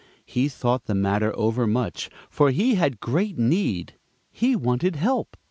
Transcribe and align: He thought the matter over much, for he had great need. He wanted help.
He 0.25 0.49
thought 0.49 0.85
the 0.85 0.95
matter 0.95 1.31
over 1.37 1.67
much, 1.67 2.09
for 2.27 2.49
he 2.49 2.73
had 2.73 2.99
great 2.99 3.37
need. 3.37 3.93
He 4.31 4.55
wanted 4.55 4.95
help. 4.95 5.37